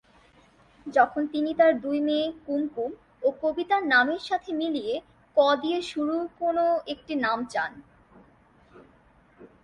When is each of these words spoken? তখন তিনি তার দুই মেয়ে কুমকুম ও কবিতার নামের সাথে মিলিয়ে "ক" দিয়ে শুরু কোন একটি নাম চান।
তখন 0.87 1.23
তিনি 1.33 1.51
তার 1.53 1.73
দুই 1.81 1.97
মেয়ে 1.99 2.27
কুমকুম 2.45 2.91
ও 3.23 3.27
কবিতার 3.41 3.83
নামের 3.87 4.21
সাথে 4.21 4.49
মিলিয়ে 4.53 4.93
"ক" 5.37 5.39
দিয়ে 5.61 5.79
শুরু 5.91 6.15
কোন 6.39 6.57
একটি 6.93 7.13
নাম 7.25 7.39
চান। 7.45 7.71